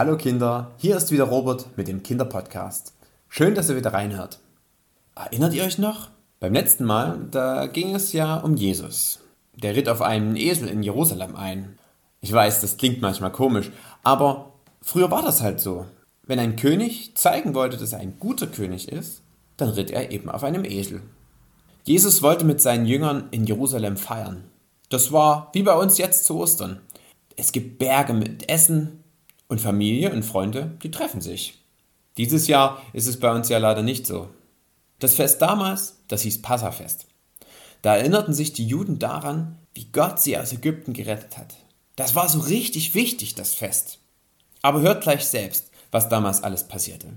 [0.00, 2.94] Hallo Kinder, hier ist wieder Robert mit dem Kinderpodcast.
[3.28, 4.38] Schön, dass ihr wieder reinhört.
[5.14, 6.08] Erinnert ihr euch noch?
[6.38, 9.18] Beim letzten Mal, da ging es ja um Jesus.
[9.52, 11.78] Der ritt auf einem Esel in Jerusalem ein.
[12.22, 13.72] Ich weiß, das klingt manchmal komisch,
[14.02, 15.84] aber früher war das halt so.
[16.22, 19.20] Wenn ein König zeigen wollte, dass er ein guter König ist,
[19.58, 21.02] dann ritt er eben auf einem Esel.
[21.84, 24.44] Jesus wollte mit seinen Jüngern in Jerusalem feiern.
[24.88, 26.80] Das war wie bei uns jetzt zu Ostern.
[27.36, 28.99] Es gibt Berge mit Essen,
[29.50, 31.58] und Familie und Freunde, die treffen sich.
[32.16, 34.28] Dieses Jahr ist es bei uns ja leider nicht so.
[35.00, 37.06] Das Fest damals, das hieß Passafest.
[37.82, 41.56] Da erinnerten sich die Juden daran, wie Gott sie aus Ägypten gerettet hat.
[41.96, 43.98] Das war so richtig wichtig, das Fest.
[44.62, 47.08] Aber hört gleich selbst, was damals alles passierte.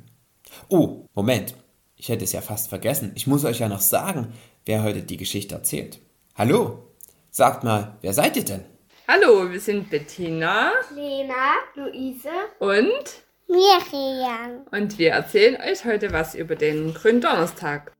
[0.70, 1.56] Oh, Moment,
[1.98, 3.11] ich hätte es ja fast vergessen.
[3.16, 4.34] Ich muss euch ja noch sagen,
[4.66, 6.00] wer heute die Geschichte erzählt.
[6.36, 6.88] Hallo,
[7.30, 8.73] sagt mal, wer seid ihr denn?
[9.06, 13.04] Hallo, wir sind Bettina, Lena, Luise und
[13.50, 14.66] Miriam.
[14.72, 17.92] Und wir erzählen euch heute was über den Gründonnerstag.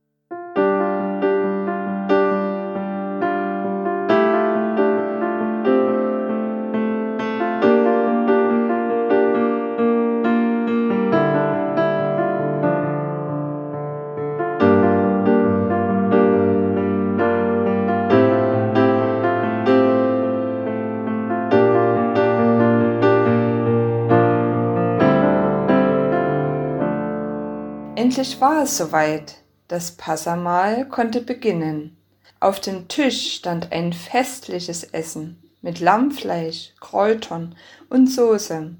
[28.16, 29.38] Endlich war es soweit.
[29.66, 31.96] Das Passamahl konnte beginnen.
[32.38, 37.56] Auf dem Tisch stand ein festliches Essen mit Lammfleisch, Kräutern
[37.90, 38.76] und Soße,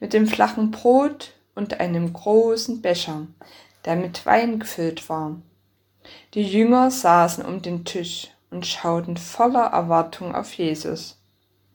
[0.00, 3.28] mit dem flachen Brot und einem großen Becher,
[3.84, 5.36] der mit Wein gefüllt war.
[6.34, 11.22] Die Jünger saßen um den Tisch und schauten voller Erwartung auf Jesus.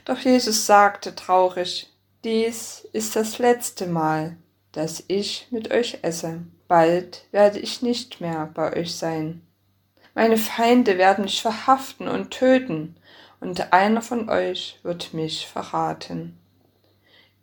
[0.03, 1.89] Doch Jesus sagte traurig,
[2.25, 4.35] dies ist das letzte Mal,
[4.73, 6.41] dass ich mit euch esse.
[6.67, 9.41] Bald werde ich nicht mehr bei euch sein.
[10.15, 12.95] Meine Feinde werden mich verhaften und töten,
[13.39, 16.37] und einer von euch wird mich verraten.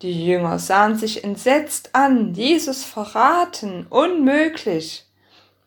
[0.03, 5.07] Die Jünger sahen sich entsetzt an, Jesus verraten, unmöglich.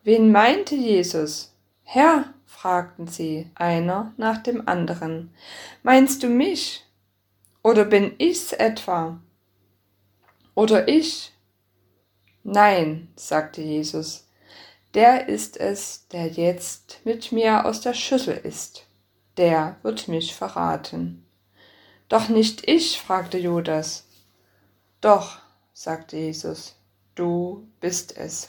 [0.04, 1.54] Wen meinte Jesus?
[1.82, 5.34] Herr, fragten sie, einer nach dem anderen,
[5.82, 6.84] meinst du mich?
[7.62, 9.18] Oder bin ich's etwa?
[10.54, 11.32] Oder ich?
[12.50, 14.26] Nein, sagte Jesus,
[14.94, 18.86] der ist es, der jetzt mit mir aus der Schüssel ist.
[19.36, 21.26] Der wird mich verraten.
[22.08, 24.06] Doch nicht ich, fragte Judas.
[25.02, 25.40] Doch,
[25.74, 26.74] sagte Jesus,
[27.14, 28.48] du bist es.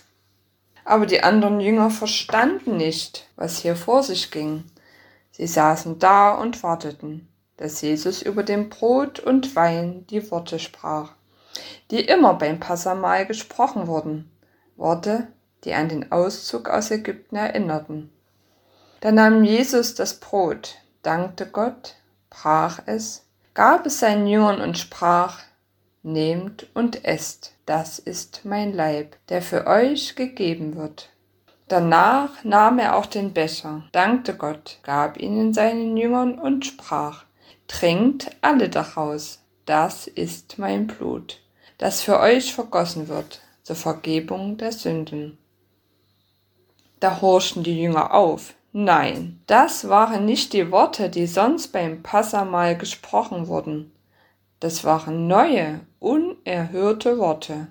[0.86, 4.64] Aber die anderen Jünger verstanden nicht, was hier vor sich ging.
[5.31, 7.28] Sie saßen da und warteten,
[7.58, 11.19] dass Jesus über dem Brot und Wein die Worte sprach
[11.92, 14.30] die immer beim Passamal gesprochen wurden,
[14.75, 15.28] Worte,
[15.64, 18.12] die an den Auszug aus Ägypten erinnerten.
[19.02, 21.96] Da nahm Jesus das Brot, dankte Gott,
[22.30, 25.40] brach es, gab es seinen Jüngern und sprach,
[26.02, 31.09] Nehmt und esst, das ist mein Leib, der für euch gegeben wird.
[31.68, 37.25] Danach nahm er auch den Becher, dankte Gott, gab ihn seinen Jüngern und sprach,
[37.68, 41.42] Trinkt alle daraus, das ist mein Blut
[41.79, 45.38] das für euch vergossen wird zur Vergebung der Sünden.
[47.00, 48.53] Da horchten die Jünger auf.
[48.73, 53.91] Nein, das waren nicht die Worte, die sonst beim Passamal gesprochen wurden.
[54.59, 57.68] Das waren neue, unerhörte Worte.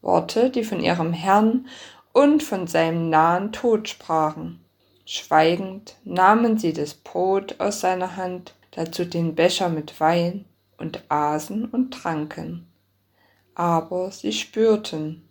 [0.00, 1.68] Worte, die von ihrem Herrn
[2.14, 4.64] und von seinem nahen Tod sprachen.
[5.04, 10.46] Schweigend nahmen sie das Brot aus seiner Hand, dazu den Becher mit Wein
[10.78, 12.68] und aßen und tranken
[13.58, 15.28] aber sie spürten.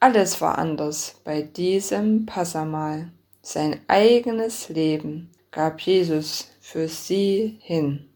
[0.00, 3.12] Alles war anders bei diesem Passamal.
[3.40, 8.11] Sein eigenes Leben gab Jesus für sie hin.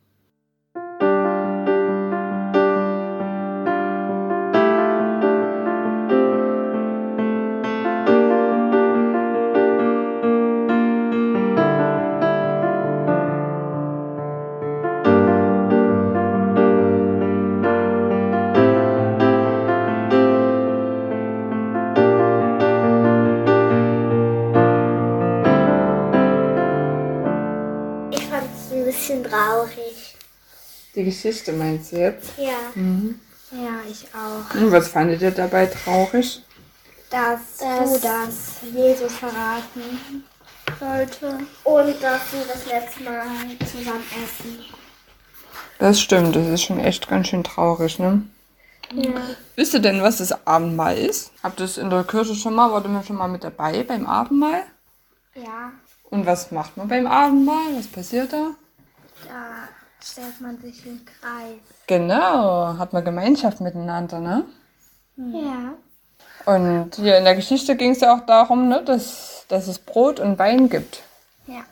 [29.07, 30.17] Traurig.
[30.95, 32.31] Die Geschichte meinst du jetzt?
[32.39, 32.53] Ja.
[32.75, 33.21] Mhm.
[33.53, 34.55] Ja, ich auch.
[34.55, 36.43] Und was fandet ihr dabei traurig?
[37.11, 38.35] Dass, dass Judas
[38.75, 40.25] Jesus verraten
[40.81, 41.39] sollte.
[41.65, 43.25] Und dass sie das letzte Mal
[43.61, 44.59] zusammen essen.
[45.79, 48.23] Das stimmt, das ist schon echt ganz schön traurig, ne?
[48.93, 49.11] Ja.
[49.57, 51.33] Wisst ihr denn, was das Abendmahl ist?
[51.43, 54.07] Habt ihr es in der Kirche schon mal, wurde man schon mal mit dabei beim
[54.07, 54.63] Abendmahl?
[55.35, 55.73] Ja,
[56.11, 57.77] Und was macht man beim Abendmahl?
[57.77, 58.53] Was passiert da?
[60.03, 61.59] Stellt man sich im Kreis.
[61.87, 64.45] Genau, hat man Gemeinschaft miteinander, ne?
[65.17, 65.75] Ja.
[66.47, 70.21] Und hier in der Geschichte ging es ja auch darum, ne, dass, dass es Brot
[70.21, 71.03] und Wein gibt.
[71.47, 71.65] Ja.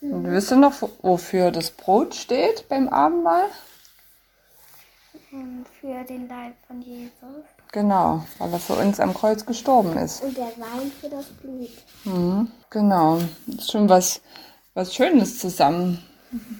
[0.00, 3.46] Und wisst ihr noch, wofür das Brot steht beim Abendmahl?
[5.32, 7.44] Ähm, Für den Leib von Jesus.
[7.72, 10.22] Genau, weil er für uns am Kreuz gestorben ist.
[10.22, 11.70] Und der Wein für das Blut.
[12.04, 14.20] Mhm, genau, das ist schon was,
[14.74, 16.04] was Schönes zusammen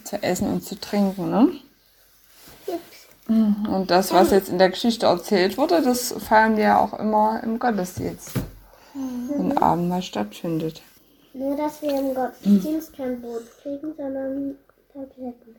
[0.04, 1.48] zu essen und zu trinken, ne?
[3.28, 6.98] Mhm, Und das, was jetzt in der Geschichte erzählt wurde, das feiern wir ja auch
[6.98, 8.32] immer im Gottesdienst,
[9.36, 10.82] wenn Abendmahl stattfindet.
[11.32, 14.56] Nur, dass wir im Gottesdienst kein Brot kriegen, sondern
[14.92, 15.56] Tabletten.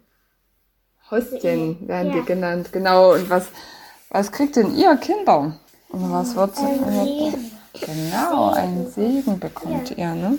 [1.10, 2.19] Hostien werden Ja.
[2.19, 3.14] die genannt, genau.
[3.14, 3.48] Und was,
[4.10, 5.57] was kriegt denn ihr Kinder?
[5.90, 7.52] Und was wird Ein Segen.
[7.74, 10.38] Genau, einen Segen bekommt ihr, ne?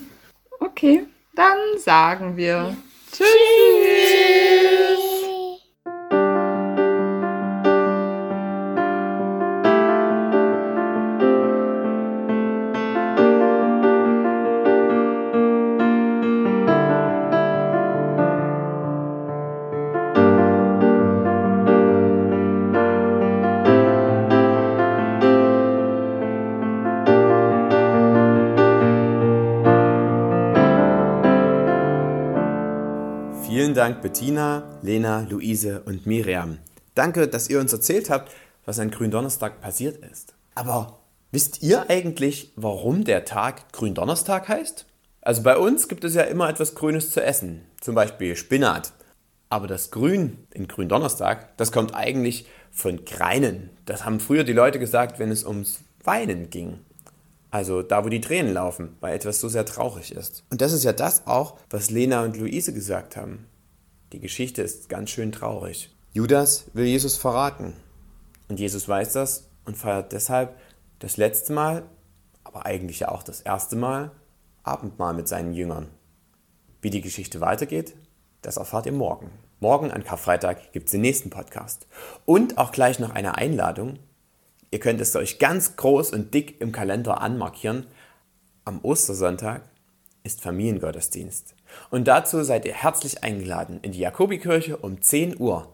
[0.60, 2.76] Okay, dann sagen wir
[3.12, 4.61] Tschüss.
[33.54, 36.56] Vielen Dank Bettina, Lena, Luise und Miriam.
[36.94, 38.32] Danke, dass ihr uns erzählt habt,
[38.64, 40.32] was an Gründonnerstag passiert ist.
[40.54, 41.00] Aber
[41.32, 44.86] wisst ihr eigentlich, warum der Tag Gründonnerstag heißt?
[45.20, 48.94] Also bei uns gibt es ja immer etwas Grünes zu essen, zum Beispiel Spinat.
[49.50, 53.68] Aber das Grün in Gründonnerstag, das kommt eigentlich von Greinen.
[53.84, 56.78] Das haben früher die Leute gesagt, wenn es ums Weinen ging.
[57.52, 60.42] Also da, wo die Tränen laufen, weil etwas so sehr traurig ist.
[60.50, 63.46] Und das ist ja das auch, was Lena und Luise gesagt haben.
[64.14, 65.94] Die Geschichte ist ganz schön traurig.
[66.14, 67.74] Judas will Jesus verraten.
[68.48, 70.56] Und Jesus weiß das und feiert deshalb
[70.98, 71.82] das letzte Mal,
[72.42, 74.12] aber eigentlich ja auch das erste Mal,
[74.62, 75.88] Abendmahl mit seinen Jüngern.
[76.80, 77.94] Wie die Geschichte weitergeht,
[78.40, 79.30] das erfahrt ihr morgen.
[79.60, 81.86] Morgen an Karfreitag gibt es den nächsten Podcast.
[82.24, 83.98] Und auch gleich noch eine Einladung.
[84.72, 87.86] Ihr könnt es euch ganz groß und dick im Kalender anmarkieren.
[88.64, 89.62] Am Ostersonntag
[90.24, 91.54] ist Familiengottesdienst.
[91.90, 95.72] Und dazu seid ihr herzlich eingeladen in die Jakobikirche um 10 Uhr.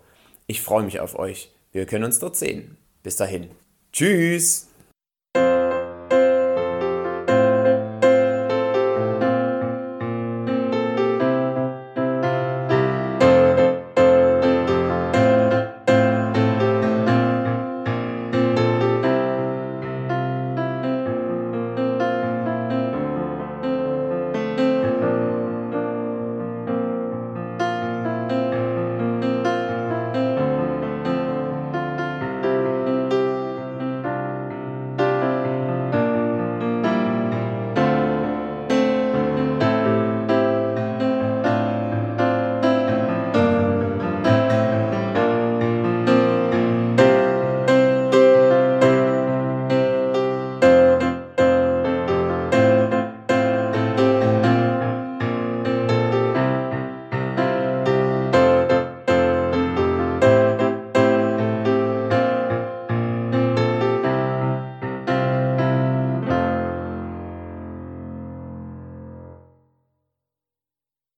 [0.48, 1.52] Ich freue mich auf euch.
[1.70, 2.76] Wir können uns dort sehen.
[3.04, 3.50] Bis dahin.
[3.92, 4.67] Tschüss!